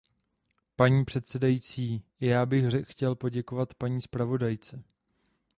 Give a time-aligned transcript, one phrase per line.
[0.75, 4.83] Paní předsedající, i já bych chtěl poděkovat paní zpravodajce.